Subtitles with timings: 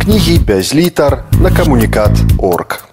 [0.00, 2.84] Книги бязлитар на коммуникат.орг.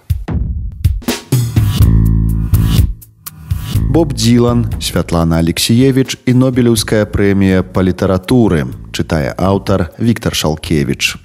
[3.90, 11.16] Боб Дилан, Святлана Алексеевич и Нобелевская премия по литературы, читая автор Виктор Шалкевич.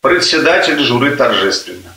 [0.00, 1.92] Председатель журы торжественно.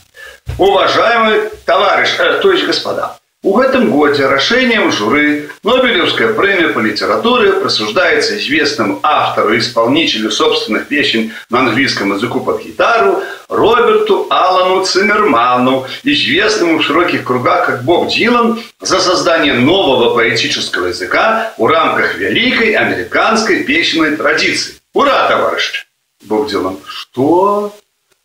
[0.57, 7.53] Уважаемый товарищ, э, то есть господа, в этом годе решением жюри Нобелевская премия по литературе
[7.53, 15.87] присуждается известному автору и исполнителю собственных песен на английском языку под гитару Роберту Аллану Циммерману,
[16.03, 22.73] известному в широких кругах как Боб Дилан, за создание нового поэтического языка в рамках великой
[22.73, 24.75] американской песенной традиции.
[24.93, 25.85] Ура, товарищи!
[26.25, 26.77] Боб Дилан.
[26.85, 27.73] Что?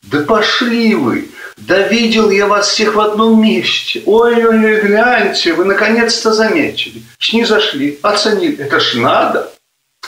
[0.07, 1.29] Да пошли вы!
[1.57, 4.03] Да видел я вас всех в одном месте.
[4.05, 7.03] Ой-ой-ой, гляньте, вы наконец-то заметили.
[7.45, 8.65] зашли, оценили.
[8.65, 9.53] Это ж надо.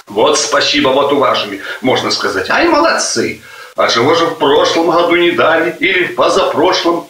[0.06, 2.50] Вот спасибо, вот уважили, можно сказать.
[2.50, 3.40] Ай, молодцы.
[3.76, 5.74] А чего же в прошлом году не дали?
[5.80, 7.08] Или в позапрошлом?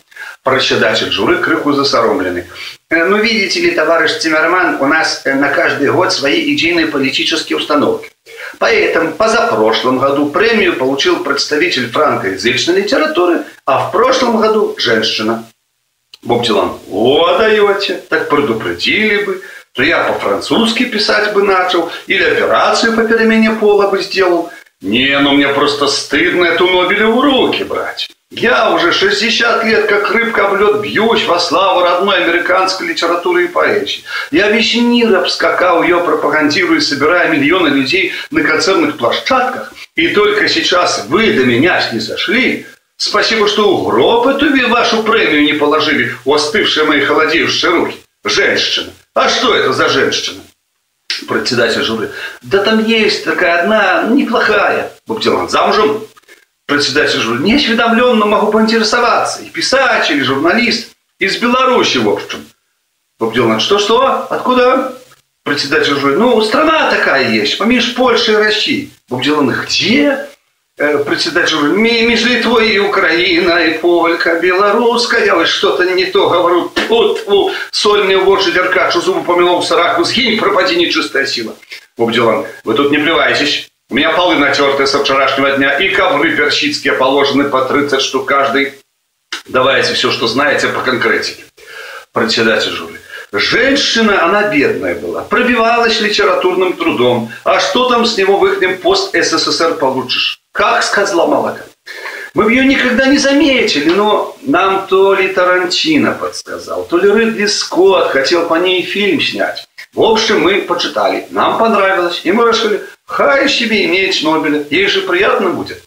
[0.48, 2.44] Председатель журы крыху засоромленный.
[2.88, 7.58] Э, ну, видите ли, товарищ Тиммерман, у нас э, на каждый год свои идейные политические
[7.58, 8.10] установки.
[8.58, 15.44] Поэтому позапрошлом году премию получил представитель франкоязычной литературы, а в прошлом году женщина.
[16.22, 19.42] Боб Дилан, о, даете, так предупредили бы,
[19.74, 24.50] то я по-французски писать бы начал, или операцию по перемене пола бы сделал.
[24.80, 28.08] Не, ну мне просто стыдно эту Нобелеву руки брать.
[28.30, 33.48] Я уже 60 лет, как рыбка в лед, бьюсь во славу родной американской литературы и
[33.48, 34.04] поэзии.
[34.30, 39.72] Я весь мир обскакал ее, пропагандируя, собирая миллионы людей на концертных площадках.
[39.96, 42.66] И только сейчас вы до меня не зашли.
[42.98, 47.96] Спасибо, что у гроб эту вашу премию не положили, у остывшие мои холодеющие руки.
[48.24, 48.92] Женщина.
[49.14, 50.42] А что это за женщина?
[51.26, 52.08] Председатель жюри.
[52.42, 54.92] Да там есть такая одна неплохая.
[55.06, 56.02] Бубдилан замужем?
[56.68, 59.42] Председатель журналист, неосведомленно могу поинтересоваться.
[59.42, 60.92] И писатель, и журналист.
[61.18, 62.46] Из Беларуси, в общем.
[63.18, 64.26] Боб Дилан, что-что?
[64.30, 64.94] Откуда?
[65.42, 68.90] Председатель журналист, ну, страна такая есть, помеж Польши и России.
[69.08, 70.26] Боб Дилан, где?
[70.76, 76.70] Э, председатель журналист, между Литвой и Украина, и Полька, белорусская, я что-то не то говорю.
[76.88, 81.56] Вот, вот, соль мне в деркачу, зубы помелом сараку, сгинь, пропади нечистая сила.
[81.96, 83.70] Боб Дилан, вы тут не плевайтесь.
[83.90, 88.74] У меня полы натертые со вчерашнего дня, и ковры персидские положены по 30 штук каждый.
[89.46, 91.44] Давайте все, что знаете по конкретике.
[92.12, 92.96] Председатель жюри.
[93.32, 97.32] Женщина, она бедная была, пробивалась литературным трудом.
[97.44, 100.40] А что там с него в их пост СССР получишь?
[100.52, 101.62] Как с козла молока.
[102.34, 108.10] Мы ее никогда не заметили, но нам то ли Тарантино подсказал, то ли Ридли Скотт
[108.10, 109.66] хотел по ней фильм снять.
[109.94, 115.00] В общем, мы почитали, нам понравилось, и мы решили, хай себе иметь Нобеля, ей же
[115.00, 115.82] приятно будет.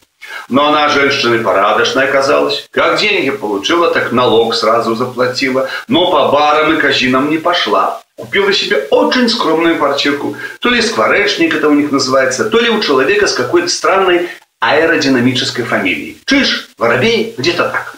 [0.48, 2.66] Но она женщина порядочная оказалась.
[2.70, 5.68] Как деньги получила, так налог сразу заплатила.
[5.88, 8.02] Но по барам и казинам не пошла.
[8.16, 10.36] Купила себе очень скромную квартирку.
[10.60, 14.28] То ли скворечник это у них называется, то ли у человека с какой-то странной
[14.60, 16.18] аэродинамической фамилией.
[16.26, 17.91] Чиж, воробей, где-то так.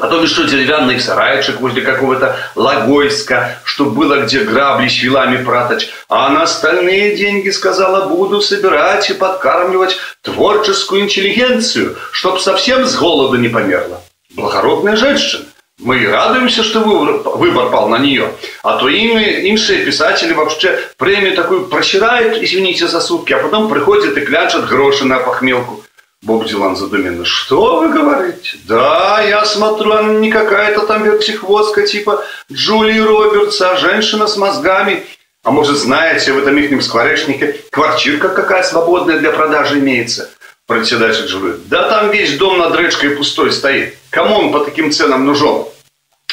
[0.00, 5.90] Потом еще деревянный сарайчик возле какого-то Логойска, чтобы было где грабли с вилами пратать.
[6.08, 13.36] А на остальные деньги, сказала, буду собирать и подкармливать творческую интеллигенцию, чтоб совсем с голода
[13.36, 14.00] не померла.
[14.34, 15.44] Благородная женщина.
[15.78, 18.32] Мы радуемся, что выбор пал на нее.
[18.62, 24.16] А то ими, иншие писатели вообще премию такую просирают, извините за сутки, а потом приходят
[24.16, 25.82] и клянчат гроши на похмелку.
[26.22, 27.24] Боб Дилан задуменно.
[27.24, 28.58] Что вы говорите?
[28.68, 35.06] Да, я смотрю, она не какая-то там вертихвостка типа Джулии Робертс, а женщина с мозгами.
[35.42, 40.28] А может, знаете, в этом ихнем скворечнике квартирка какая свободная для продажи имеется?
[40.66, 41.54] Председатель жюри.
[41.66, 43.96] Да там весь дом над речкой пустой стоит.
[44.10, 45.64] Кому он по таким ценам нужен?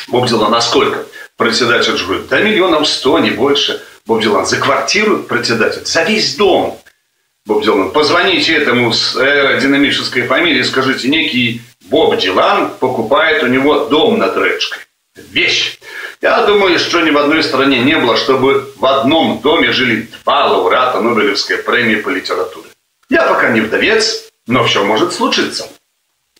[0.09, 1.05] Боб Дилан, а сколько?
[1.37, 2.23] Председатель жюри.
[2.29, 3.81] Да миллионов сто, не больше.
[4.05, 6.77] Боб Дилан, за квартиру, председатель, за весь дом.
[7.47, 14.17] Боб Дилан, позвоните этому с аэродинамической фамилией, скажите, некий Боб Дилан покупает у него дом
[14.17, 14.81] над речкой.
[15.15, 15.79] Вещь.
[16.21, 20.47] Я думаю, что ни в одной стране не было, чтобы в одном доме жили два
[20.47, 22.67] лауреата Нобелевской премии по литературе.
[23.09, 25.69] Я пока не вдовец, но все может случиться.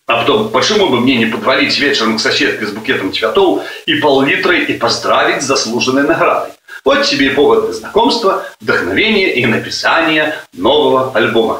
[0.07, 4.65] А потом, почему бы мне не подвалить вечером к соседке с букетом цветов и пол-литрой
[4.65, 6.51] и поздравить с заслуженной наградой?
[6.88, 11.60] Вот тебе повод для знакомства, вдохновения и написания нового альбома.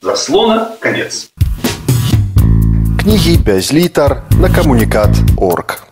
[0.00, 1.30] Заслона конец.
[2.98, 5.89] Книги без літар на коммуникат.орг.